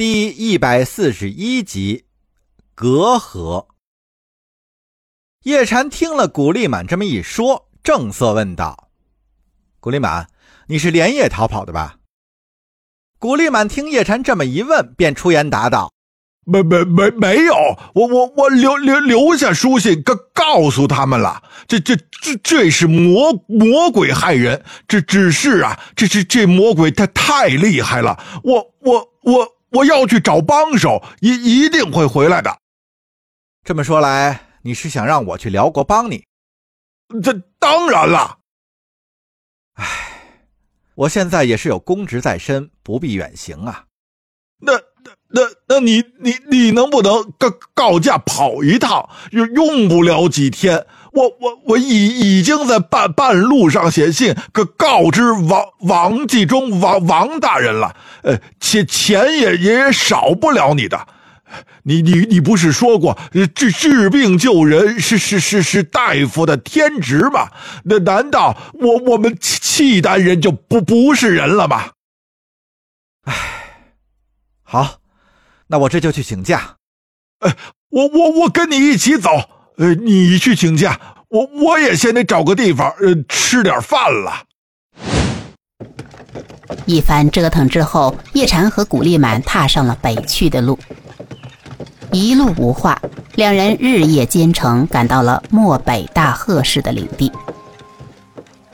[0.00, 2.06] 第一百四十一集，
[2.74, 3.66] 隔阂。
[5.42, 8.88] 叶禅听了古丽满这么一说，正色问道
[9.78, 10.30] ：“古丽满，
[10.68, 11.98] 你是连夜逃跑的吧？”
[13.20, 15.92] 古丽满听叶禅这么一问，便出言答道
[16.50, 17.54] ：“没没没没有，
[17.94, 21.42] 我我我留留留下书信告告诉他们了。
[21.68, 28.18] 这这这这是魔魔鬼害人，这只是啊，这这这魔鬼他太厉害了。
[28.42, 32.58] 我我。”我要去找帮手，一一定会回来的。
[33.64, 36.26] 这么说来，你是想让我去辽国帮你？
[37.22, 38.38] 这当然了。
[39.74, 39.86] 唉，
[40.94, 43.86] 我现在也是有公职在身，不必远行啊。
[44.60, 49.08] 那那那那你你你能不能告告假跑一趟？
[49.32, 50.86] 用用不了几天。
[51.12, 61.08] 我我我已已经在半半路上写信告告知王王继忠王王大人了，呃，钱钱也也少不了你的，
[61.82, 63.18] 你你你不是说过
[63.52, 67.48] 治治病救人是是是是大夫的天职吗？
[67.84, 71.90] 那难道我我们契丹人就不不是人了吗？
[73.24, 73.59] 唉，
[74.72, 74.98] 好，
[75.66, 76.76] 那我这就去请假。
[77.40, 77.52] 呃，
[77.88, 79.28] 我我我跟你一起走。
[79.78, 84.44] 呃，你去请假，我我也先得找个地方，呃，吃点饭了。
[86.86, 90.78] 一番折腾之后，叶禅和古丽满踏上了北去的路。
[92.12, 93.02] 一路无话，
[93.34, 97.32] 两人日夜兼程，赶到了漠北大贺氏的领地。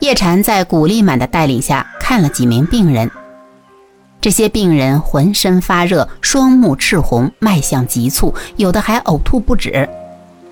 [0.00, 3.10] 叶禅在古丽满的带领下看了几名病人，
[4.26, 9.88] 这些病人浑身发热，双目赤红，脉象急促，有的还呕吐不止。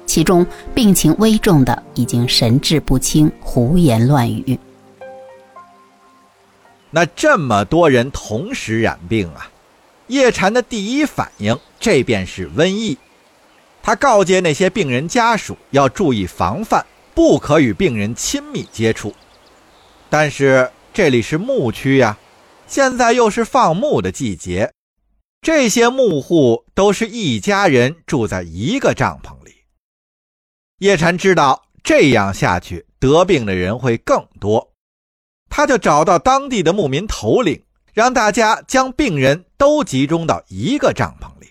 [0.07, 4.57] 其中病情危重的已经神志不清，胡言乱语。
[6.93, 9.51] 那这么多人同时染病啊！
[10.07, 12.97] 叶禅的第一反应，这便是瘟疫。
[13.83, 19.13] 他告诫那些病人家属要注意防范，不可与病人亲密接触。
[20.09, 22.17] 但是这里是牧区呀，
[22.67, 24.73] 现在又是放牧的季节，
[25.41, 29.55] 这些牧户都是一家人住在一个帐篷里。
[30.79, 34.73] 叶禅知道这样下去得病的人会更多，
[35.49, 41.47] 他就找到当地的牧民头领，让大家将病人都集中到一个帐篷里，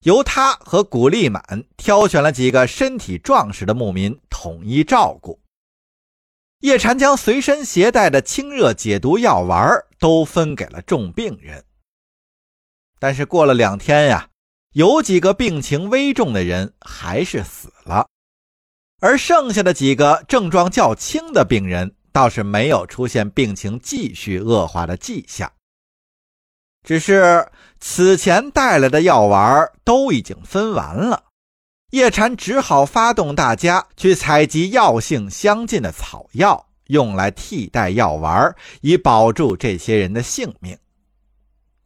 [0.00, 5.40] 由他和古丽满挑选了几个身体壮实的牧民统一照顾。
[6.64, 11.62] 叶禅将随身携带的清热解毒药丸都分给了重病人，
[12.98, 14.30] 但是过了两天呀，
[14.72, 18.08] 有几个病情危重的人还是死了。
[18.98, 25.52] 而剩下的几个症状较轻的病人倒是没有出现病情继续恶化的迹象，
[26.82, 27.46] 只是
[27.78, 31.23] 此前带来的药丸都已经分完了，
[31.94, 40.76] 叶禅只好发动大家去采集药性相近的草药，用来替代药丸，以保住这些人的性命。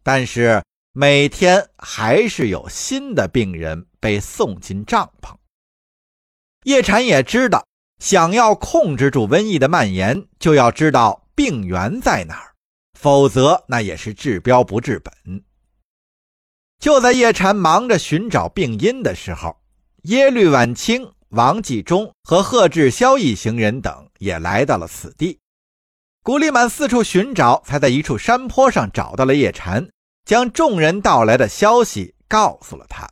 [0.02, 0.62] 但是
[0.94, 5.36] 每天还是有新的病人被送进帐篷。
[6.64, 7.66] 叶禅也知道，
[7.98, 12.54] 想要控制住瘟疫的蔓延，就要知道病源在哪儿，
[12.98, 15.12] 否则那也是治标不治本。
[16.78, 19.57] 就在叶禅忙着寻找病因的时候，
[20.04, 25.40] 耶律婉清、王继忠和贺志霄一行人等也来到了此地。
[26.22, 29.88] 古丽满四处寻找，才在一处山坡上找到了叶禅，
[30.24, 33.08] 将众人到来的消息告诉了他。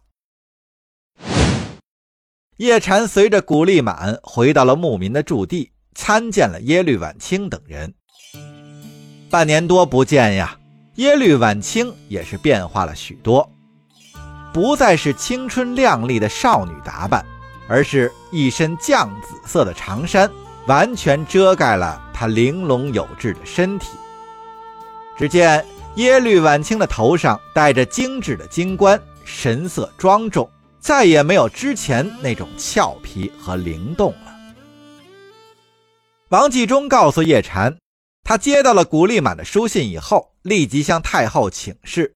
[2.58, 7.92] 叶禅随着古丽满回到了牧民的驻地，参见了耶律婉清等人。
[9.28, 10.58] 半年多不见呀，
[10.94, 13.50] 耶律婉清也是变化了许多，
[14.56, 17.22] 不再是青春靓丽的少女打扮，
[17.68, 20.32] 而是一身绛紫色的长衫，
[20.66, 23.88] 完全遮盖了她玲珑有致的身体。
[25.14, 25.62] 只见
[25.96, 30.50] 耶律婉清的头上戴着精致的金冠，神色庄重。
[30.80, 34.32] 再也没有之前那种俏皮和灵动了。
[36.30, 37.76] 王继忠告诉叶禅，
[38.24, 42.15] 他接到了古丽满的书信以后，立即向太后请示。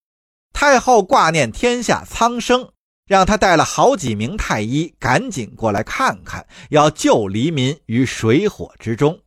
[0.52, 2.72] 太后挂念天下苍生，
[3.06, 9.20] 让他带了好几名太医，赶紧过来看看，要救黎民于水火之中。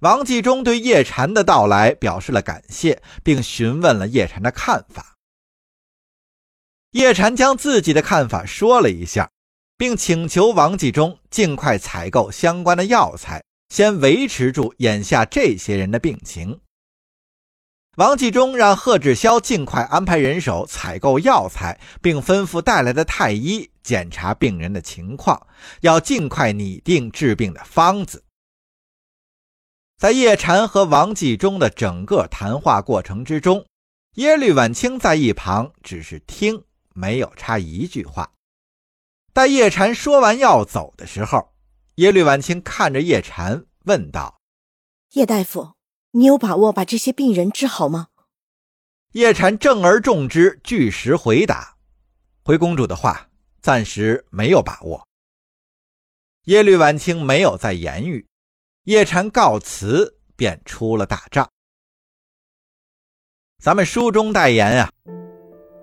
[0.00, 5.16] 王继忠对叶禅的到来表示了感谢，并询问了叶禅的看法。
[6.90, 9.30] 叶禅将自己的看法说了一下，
[9.78, 16.60] 并请求王继忠尽快采购相关的药材，先维持住眼下这些人的病情。
[17.96, 25.46] 王继忠让贺志霄尽快安排人手采购药材，并吩咐带来的太医检查病人的情况，
[25.82, 28.24] 要尽快拟定治病的方子。
[29.98, 33.66] 在叶禅和王继忠的整个谈话过程之中，
[34.14, 38.32] 耶律婉清在一旁只是听，没有插一句话。
[39.34, 41.52] 待叶禅说完要走的时候，
[41.96, 44.40] 耶律婉清看着叶禅问道
[45.12, 45.74] ：“叶大夫，
[46.12, 48.08] 你有把握把这些病人治好吗？”
[49.12, 51.76] 叶禅正而重之，据实回答
[52.42, 53.28] ：“回公主的话，
[53.60, 55.06] 暂时没有把握。”
[56.46, 58.26] 耶律婉清没有再言语。
[58.84, 61.48] 叶禅告辞，便出了大帐。
[63.62, 64.90] 咱们书中代言啊，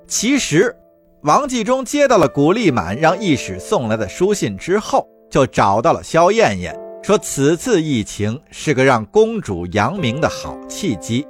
[0.06, 0.76] 其实
[1.22, 11.26] 王继忠接到了古丽满让义使送来的书信之后，就找到了萧燕燕，说此次疫情是个让公主扬名的好契机，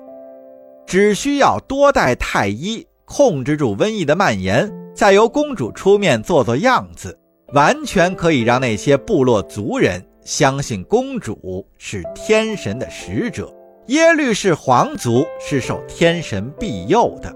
[0.85, 7.17] 只需要多带太医控制住瘟疫的蔓延，再由公主出面做做样子，
[7.53, 10.03] 完全可以让那些部落族人。
[10.21, 13.51] 相信公主是天神的使者，
[13.87, 17.33] 耶律氏皇族是受天神庇佑的，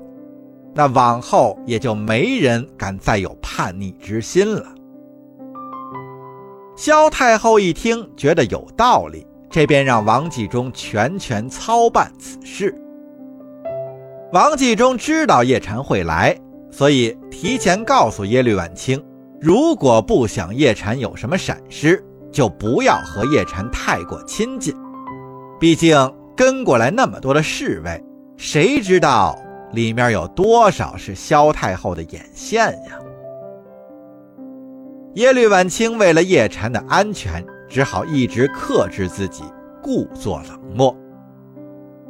[0.75, 4.65] 那往后也就没人敢再有叛逆之心了。
[6.75, 12.74] 萧太后一听，觉得有道理，这便让王继忠全权操办此事。
[14.31, 16.38] 王继忠知道叶禅会来，
[16.72, 19.04] 所以提前告诉耶律婉清，
[19.40, 22.04] 如果不想叶禅有什么闪失。
[22.31, 24.74] 就不要和叶禅太过亲近，
[25.60, 25.96] 毕竟
[26.36, 28.04] 跟过来那么多的侍卫，
[28.38, 29.38] 谁知道
[29.72, 33.00] 里面有多少是萧太后的眼线呀？
[35.15, 39.44] 耶律婉清为了叶禅的安全，只好一直克制自己，
[39.80, 40.95] 故作冷漠。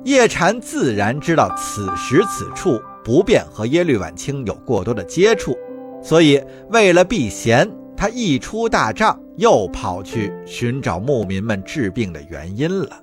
[0.05, 5.57] 叶禅自然知道此时此处不便和耶律婉清有过多的接触，
[6.01, 7.69] 所以为了避嫌。
[7.95, 13.01] 他一出大帐，又跑去寻找牧民们治病的原因了。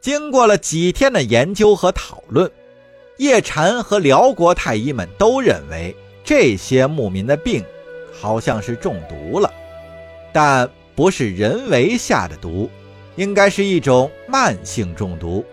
[0.00, 2.48] 经过了几天的研究和讨论，
[3.22, 7.64] 叶禅和辽国太医们都认为这些牧民的病
[8.12, 9.48] 好像是中毒了，
[10.32, 12.68] 但不是人为下的毒，
[13.14, 15.44] 应该是一种慢性中毒，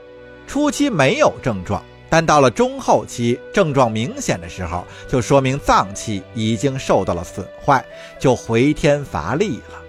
[0.48, 1.80] 初期没有症状。
[2.10, 7.86] 但到了中后期，症状明显的时候，就说明脏器已经受到了损坏，
[8.18, 9.80] 就回天乏力了。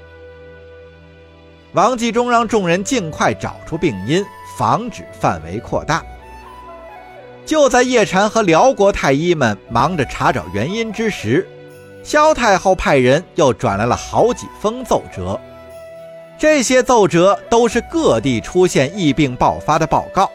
[1.73, 4.23] 王继忠让众人尽快找出病因，
[4.59, 6.05] 防止范围扩大。
[7.47, 11.47] 就在叶禅和辽国太医们忙着查找原因之时，
[12.03, 15.39] 萧太后派人又转来了好几封奏折，
[16.39, 20.31] 这些奏折都是各地出现疫病爆发的报告。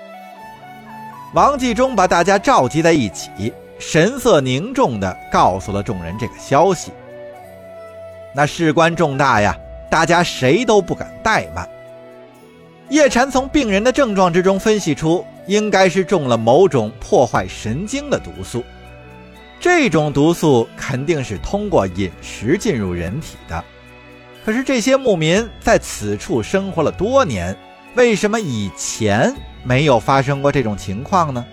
[1.34, 6.92] 王继忠把大家召集在一起，神色凝重地告诉了众人这个消息。
[8.34, 9.58] 那事关重大呀，
[9.90, 11.68] 大家谁都不敢怠慢。
[12.90, 18.64] 叶禅从病人的症状之中分析出，应该是中了某种破坏神经的毒素。
[19.60, 23.64] 这种毒素肯定是通过饮食进入人体的。
[24.46, 27.56] 可是这些牧民在此处生活了多年，
[27.96, 29.36] 为什么以前？
[29.68, 31.44] 没有发生过这种情况呢，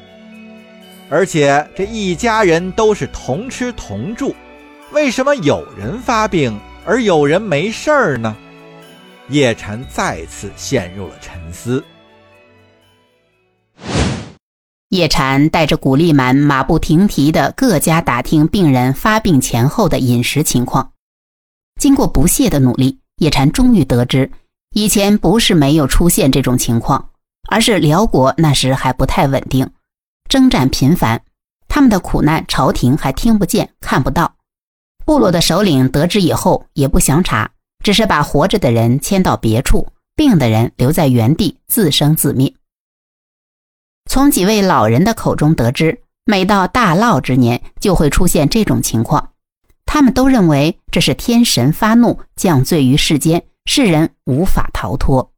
[1.08, 4.37] 而且这一家人都是同吃同住，
[4.90, 8.37] 为什么有人发病而有人没事儿呢？
[9.28, 11.82] 叶禅再次陷入了沉思。
[14.92, 20.92] 叶禅带着古丽满马不停蹄的各家打听病人发病前后的饮食情况，
[21.80, 24.30] 经过不懈的努力，叶禅终于得知，
[24.75, 27.08] 以前不是没有出现这种情况。
[27.49, 29.66] 而是辽国那时还不太稳定，
[30.28, 31.22] 征战频繁，
[31.68, 34.34] 他们的苦难朝廷还听不见看不到，
[35.06, 37.50] 部落的首领得知以后也不详查，
[37.82, 42.52] 只是把活着的人迁到别处，病的人留在原地自生自灭。
[44.11, 49.30] 从几位老人的口中得知，每到大涝之年就会出现这种情况，
[49.87, 55.32] 他们都认为这是天神发怒降罪于世间，世人无法逃脱。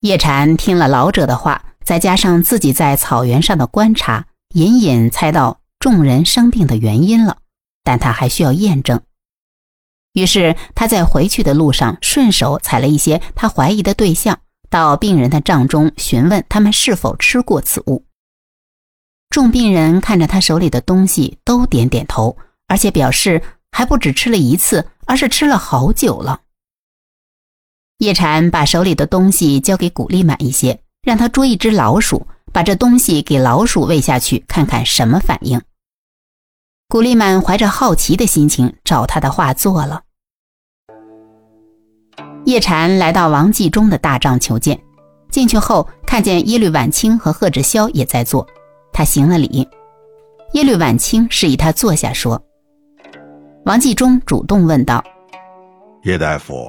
[0.00, 7.38] 叶禅听了老者的话，再加上自己在草原上的观察，隐隐猜到众人生病的原因了，
[7.82, 9.00] 但他还需要验证。
[10.12, 14.40] 于是他在回去的路上，顺手采了一些他怀疑的对象，
[14.70, 18.06] 到病人的帐中询问他们是否吃过此物。
[19.28, 22.36] 众病人看着他手里的东西，都点点头，
[22.68, 26.40] 而且表示还不止吃了一次，而是吃了好久了。
[27.98, 35.60] 叶禅把手里的东西交给古丽满一些，让他捉一只老鼠，把这东西给老鼠喂下去，看看什么反应。
[36.88, 40.02] 古丽满怀着好奇的心情，照他的话做了。
[42.50, 44.76] 叶禅来到王继忠的大帐求见，
[45.30, 48.44] 进去后看见耶律婉清和贺志霄也在坐，
[48.92, 49.68] 他行了礼。
[50.54, 52.42] 耶律婉清示意他坐下，说
[53.66, 55.00] ：“王继忠主动问道
[56.02, 56.68] ：‘叶大夫，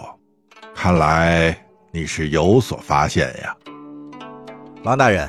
[0.75, 1.57] 看来
[1.91, 3.57] 你是有所发现呀？’
[4.85, 5.27] 王大人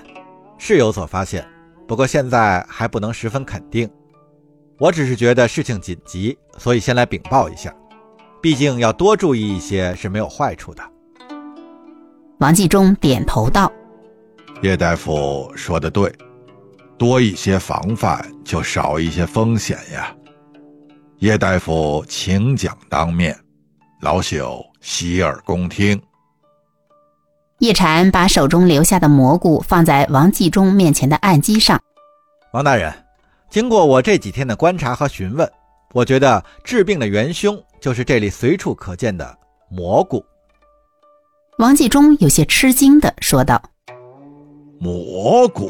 [0.59, 1.43] 是有所发现，
[1.89, 3.89] 不过现在还不能十分肯定。”
[4.79, 7.75] 我只是觉得事情紧急，所以先来禀报一下。
[8.43, 10.83] 毕竟要多注意一些是没有坏处的。
[12.39, 13.71] 王继忠点头道
[14.63, 16.13] ：“叶大夫说的对，
[16.99, 20.15] 多一些防范，就少一些风险呀。”
[21.21, 23.39] 叶大夫，请讲当面，
[24.01, 26.03] 老朽洗耳恭听。
[27.61, 31.81] 叶禅把手中留下的蘑菇放在王继忠面前的案几上。
[32.53, 32.93] 王大人。
[33.51, 35.49] 经过我这几天的观察和询问，
[35.93, 39.37] 我觉得治病的元凶就是这里随处可见的
[39.69, 40.25] 蘑菇。
[41.59, 43.61] 王继忠有些吃惊的说道
[44.79, 45.69] ：“蘑菇？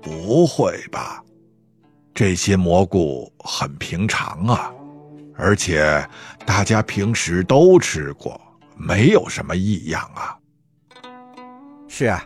[0.00, 1.20] 不会吧？
[2.14, 4.72] 这些蘑菇很平常啊，
[5.34, 6.08] 而且
[6.46, 8.40] 大家平时都吃过，
[8.76, 10.38] 没有什么异样啊。”
[11.90, 12.24] 是啊，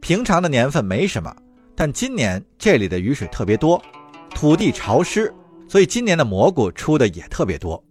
[0.00, 1.30] 平常的年份没什么，
[1.76, 3.80] 但今年这里的雨水特别多。
[4.30, 5.32] 土地潮湿，
[5.68, 7.82] 所以今年的蘑菇出的也特别多，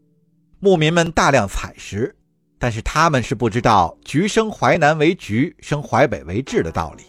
[0.63, 2.15] 牧民们大量采食，
[2.57, 7.03] 但是他们是不知道“橘生淮南为橘，生淮北为枳”的道理。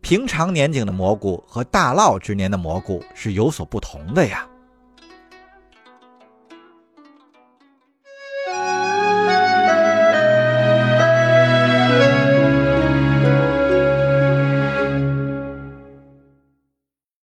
[0.00, 4.46] 平常年景的蘑菇和大涝之年的蘑菇是有所不同的呀。